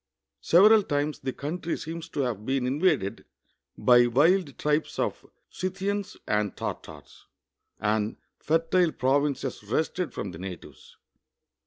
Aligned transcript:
Several 0.41 0.81
times 0.81 1.19
the 1.19 1.31
country 1.31 1.77
seems 1.77 2.09
to 2.09 2.21
have 2.21 2.43
been 2.43 2.65
invaded 2.65 3.23
by 3.77 4.07
wild 4.07 4.57
tribes 4.57 4.97
of 4.97 5.27
Scj'thians 5.53 6.17
and 6.27 6.57
Tartars, 6.57 7.27
and 7.79 8.17
fertile 8.39 8.93
pro\inces 8.93 9.71
wrested 9.71 10.11
from 10.11 10.31
the 10.31 10.39
natives. 10.39 10.97